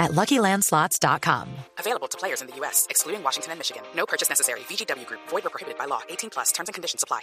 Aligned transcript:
at 0.00 0.12
LuckyLandSlots.com. 0.12 1.48
Available 1.78 2.08
to 2.08 2.18
players 2.18 2.40
in 2.40 2.48
the 2.48 2.56
U.S., 2.56 2.86
excluding 2.90 3.22
Washington 3.22 3.52
and 3.52 3.60
Michigan. 3.60 3.82
No 3.94 4.06
purchase 4.06 4.28
necessary. 4.28 4.60
VGW 4.60 5.06
Group. 5.06 5.20
Void 5.28 5.46
or 5.46 5.50
prohibited 5.50 5.78
by 5.78 5.84
law. 5.84 6.00
18 6.08 6.30
plus. 6.30 6.50
Terms 6.50 6.68
and 6.68 6.74
conditions 6.74 7.04
apply. 7.04 7.20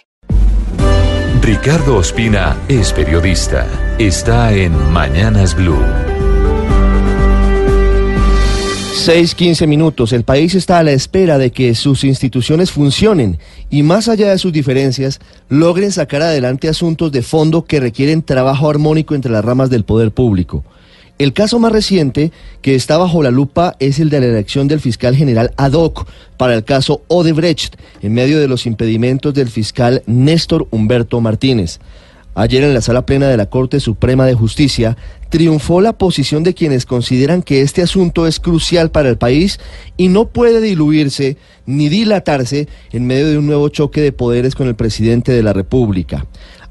Ricardo 1.42 1.96
Ospina 1.96 2.56
es 2.68 2.92
periodista. 2.92 3.66
Está 3.98 4.52
en 4.52 4.72
Mañanas 4.92 5.54
Blue. 5.54 5.82
6-15 9.08 9.66
minutos. 9.66 10.12
El 10.12 10.24
país 10.24 10.54
está 10.54 10.78
a 10.78 10.82
la 10.82 10.90
espera 10.90 11.38
de 11.38 11.50
que 11.50 11.74
sus 11.74 12.04
instituciones 12.04 12.70
funcionen 12.70 13.38
y 13.70 13.82
más 13.82 14.08
allá 14.08 14.30
de 14.30 14.38
sus 14.38 14.52
diferencias, 14.52 15.20
logren 15.48 15.92
sacar 15.92 16.20
adelante 16.20 16.68
asuntos 16.68 17.10
de 17.12 17.22
fondo 17.22 17.64
que 17.64 17.80
requieren 17.80 18.22
trabajo 18.22 18.68
armónico 18.68 19.14
entre 19.14 19.32
las 19.32 19.42
ramas 19.42 19.70
del 19.70 19.84
poder 19.84 20.10
público. 20.10 20.64
El 21.18 21.32
caso 21.32 21.58
más 21.58 21.72
reciente 21.72 22.30
que 22.62 22.76
está 22.76 22.96
bajo 22.96 23.24
la 23.24 23.32
lupa 23.32 23.74
es 23.80 23.98
el 23.98 24.08
de 24.08 24.20
la 24.20 24.26
elección 24.26 24.68
del 24.68 24.78
fiscal 24.78 25.16
general 25.16 25.52
ad 25.56 25.72
hoc 25.72 26.06
para 26.36 26.54
el 26.54 26.62
caso 26.62 27.02
Odebrecht, 27.08 27.74
en 28.02 28.14
medio 28.14 28.38
de 28.38 28.46
los 28.46 28.66
impedimentos 28.66 29.34
del 29.34 29.48
fiscal 29.48 30.04
Néstor 30.06 30.68
Humberto 30.70 31.20
Martínez. 31.20 31.80
Ayer 32.36 32.62
en 32.62 32.72
la 32.72 32.82
sala 32.82 33.04
plena 33.04 33.26
de 33.26 33.36
la 33.36 33.46
Corte 33.46 33.80
Suprema 33.80 34.26
de 34.26 34.34
Justicia 34.34 34.96
triunfó 35.28 35.80
la 35.80 35.92
posición 35.92 36.44
de 36.44 36.54
quienes 36.54 36.86
consideran 36.86 37.42
que 37.42 37.62
este 37.62 37.82
asunto 37.82 38.28
es 38.28 38.38
crucial 38.38 38.92
para 38.92 39.08
el 39.08 39.18
país 39.18 39.58
y 39.96 40.06
no 40.06 40.28
puede 40.28 40.60
diluirse 40.60 41.36
ni 41.66 41.88
dilatarse 41.88 42.68
en 42.92 43.08
medio 43.08 43.26
de 43.26 43.38
un 43.38 43.46
nuevo 43.46 43.70
choque 43.70 44.00
de 44.00 44.12
poderes 44.12 44.54
con 44.54 44.68
el 44.68 44.76
presidente 44.76 45.32
de 45.32 45.42
la 45.42 45.52
República 45.52 46.26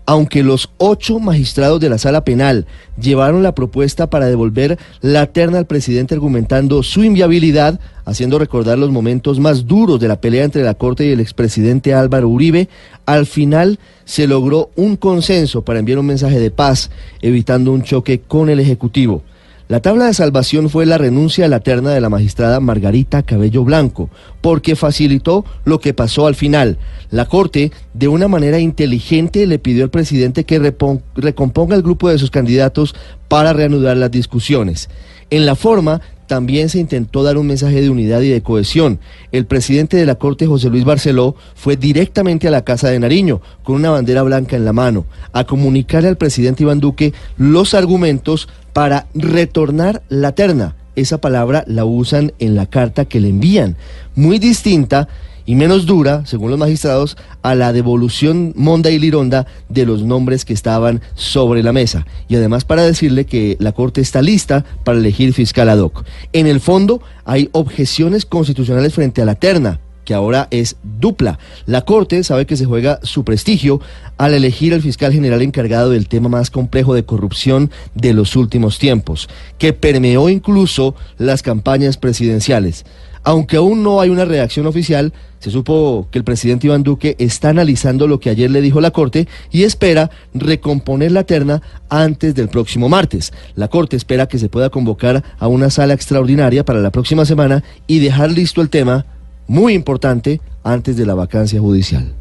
aunque 0.07 0.41
los 0.41 0.69
ocho 0.77 1.19
magistrados 1.19 1.81
de 1.81 1.89
la 1.89 1.97
sala 1.97 2.23
penal 2.23 2.65
llevaron 2.99 3.43
la 3.43 3.53
propuesta 3.53 4.09
para 4.09 4.27
devolver 4.27 4.79
la 5.01 5.27
terna 5.27 5.57
al 5.57 5.67
presidente 5.67 6.15
argumentando 6.15 6.81
su 6.81 7.03
inviabilidad, 7.03 7.81
haciendo 8.05 8.39
recordar 8.39 8.79
los 8.79 8.89
momentos 8.89 9.37
más 9.37 9.67
duros 9.67 9.99
de 9.99 10.07
la 10.07 10.21
pelea 10.21 10.45
entre 10.45 10.63
la 10.63 10.75
Corte 10.75 11.05
y 11.05 11.11
el 11.11 11.19
expresidente 11.19 11.93
Álvaro 11.93 12.29
Uribe, 12.29 12.69
al 13.05 13.25
final 13.25 13.79
se 14.05 14.27
logró 14.27 14.69
un 14.77 14.95
consenso 14.95 15.63
para 15.63 15.79
enviar 15.79 15.99
un 15.99 16.05
mensaje 16.05 16.39
de 16.39 16.51
paz, 16.51 16.89
evitando 17.21 17.73
un 17.73 17.83
choque 17.83 18.21
con 18.21 18.49
el 18.49 18.61
Ejecutivo. 18.61 19.23
La 19.69 19.81
tabla 19.81 20.05
de 20.05 20.13
salvación 20.13 20.69
fue 20.69 20.85
la 20.85 20.97
renuncia 20.97 21.43
a 21.43 21.49
la 21.49 21.59
terna 21.59 21.91
de 21.91 21.99
la 21.99 22.07
magistrada 22.07 22.61
Margarita 22.61 23.23
Cabello 23.23 23.65
Blanco, 23.65 24.09
porque 24.39 24.77
facilitó 24.77 25.43
lo 25.65 25.81
que 25.81 25.93
pasó 25.93 26.25
al 26.25 26.35
final. 26.35 26.77
La 27.11 27.25
Corte, 27.25 27.73
de 27.93 28.07
una 28.07 28.29
manera 28.29 28.59
inteligente, 28.59 29.45
le 29.45 29.59
pidió 29.59 29.83
al 29.83 29.89
presidente 29.89 30.45
que 30.45 30.73
recomponga 31.15 31.75
el 31.75 31.81
grupo 31.81 32.07
de 32.07 32.17
sus 32.17 32.31
candidatos 32.31 32.95
para 33.27 33.51
reanudar 33.51 33.97
las 33.97 34.09
discusiones. 34.09 34.89
En 35.29 35.45
la 35.45 35.55
forma, 35.55 35.99
también 36.27 36.69
se 36.69 36.79
intentó 36.79 37.23
dar 37.23 37.37
un 37.37 37.47
mensaje 37.47 37.81
de 37.81 37.89
unidad 37.89 38.21
y 38.21 38.29
de 38.29 38.43
cohesión. 38.43 38.99
El 39.31 39.45
presidente 39.45 39.97
de 39.97 40.05
la 40.05 40.15
Corte, 40.15 40.45
José 40.45 40.69
Luis 40.69 40.83
Barceló, 40.83 41.35
fue 41.55 41.77
directamente 41.77 42.47
a 42.47 42.51
la 42.51 42.63
Casa 42.63 42.89
de 42.89 42.99
Nariño 42.99 43.41
con 43.63 43.75
una 43.75 43.89
bandera 43.89 44.21
blanca 44.23 44.55
en 44.55 44.65
la 44.65 44.73
mano 44.73 45.05
a 45.33 45.45
comunicarle 45.45 46.09
al 46.09 46.17
presidente 46.17 46.63
Iván 46.63 46.79
Duque 46.79 47.13
los 47.37 47.73
argumentos 47.73 48.47
para 48.73 49.07
retornar 49.15 50.03
la 50.09 50.33
terna. 50.33 50.75
Esa 50.95 51.19
palabra 51.19 51.63
la 51.67 51.85
usan 51.85 52.33
en 52.39 52.55
la 52.55 52.65
carta 52.65 53.05
que 53.05 53.19
le 53.19 53.29
envían, 53.29 53.75
muy 54.15 54.39
distinta 54.39 55.07
y 55.47 55.55
menos 55.55 55.87
dura, 55.87 56.23
según 56.25 56.51
los 56.51 56.59
magistrados, 56.59 57.17
a 57.41 57.55
la 57.55 57.73
devolución 57.73 58.53
monda 58.55 58.91
y 58.91 58.99
lironda 58.99 59.47
de 59.69 59.85
los 59.85 60.03
nombres 60.03 60.45
que 60.45 60.53
estaban 60.53 61.01
sobre 61.15 61.63
la 61.63 61.73
mesa. 61.73 62.05
Y 62.27 62.35
además 62.35 62.65
para 62.65 62.83
decirle 62.83 63.25
que 63.25 63.55
la 63.59 63.71
Corte 63.71 64.01
está 64.01 64.21
lista 64.21 64.65
para 64.83 64.99
elegir 64.99 65.33
fiscal 65.33 65.69
ad 65.69 65.79
hoc. 65.79 66.03
En 66.33 66.47
el 66.47 66.59
fondo 66.59 67.01
hay 67.23 67.49
objeciones 67.53 68.25
constitucionales 68.25 68.93
frente 68.93 69.21
a 69.21 69.25
la 69.25 69.35
terna, 69.35 69.79
que 70.03 70.13
ahora 70.13 70.49
es 70.51 70.75
dupla. 70.83 71.39
La 71.65 71.81
Corte 71.81 72.23
sabe 72.23 72.45
que 72.45 72.57
se 72.57 72.65
juega 72.65 72.99
su 73.03 73.23
prestigio 73.23 73.79
al 74.17 74.33
elegir 74.33 74.73
al 74.73 74.81
fiscal 74.81 75.13
general 75.13 75.41
encargado 75.41 75.91
del 75.91 76.09
tema 76.09 76.27
más 76.27 76.49
complejo 76.51 76.93
de 76.93 77.05
corrupción 77.05 77.71
de 77.95 78.13
los 78.13 78.35
últimos 78.35 78.79
tiempos, 78.79 79.29
que 79.57 79.71
permeó 79.71 80.27
incluso 80.27 80.93
las 81.17 81.41
campañas 81.41 81.95
presidenciales. 81.95 82.85
Aunque 83.27 83.57
aún 83.57 83.83
no 83.83 83.99
hay 83.99 84.09
una 84.09 84.23
reacción 84.23 84.67
oficial, 84.67 85.11
se 85.39 85.51
supo 85.51 86.07
que 86.09 86.17
el 86.17 86.23
presidente 86.23 86.67
Iván 86.67 86.83
Duque 86.83 87.17
está 87.19 87.49
analizando 87.49 88.07
lo 88.07 88.21
que 88.21 88.29
ayer 88.29 88.49
le 88.49 88.61
dijo 88.61 88.79
la 88.79 88.91
Corte 88.91 89.27
y 89.51 89.63
espera 89.63 90.09
recomponer 90.33 91.11
la 91.11 91.25
terna 91.25 91.61
antes 91.89 92.35
del 92.35 92.47
próximo 92.47 92.87
martes. 92.87 93.33
La 93.55 93.67
Corte 93.67 93.97
espera 93.97 94.27
que 94.27 94.39
se 94.39 94.47
pueda 94.47 94.69
convocar 94.69 95.25
a 95.39 95.47
una 95.49 95.69
sala 95.69 95.93
extraordinaria 95.93 96.63
para 96.63 96.79
la 96.79 96.89
próxima 96.89 97.25
semana 97.25 97.65
y 97.85 97.99
dejar 97.99 98.31
listo 98.31 98.61
el 98.61 98.69
tema 98.69 99.05
muy 99.45 99.73
importante 99.73 100.39
antes 100.63 100.95
de 100.95 101.05
la 101.05 101.13
vacancia 101.13 101.59
judicial. 101.59 102.13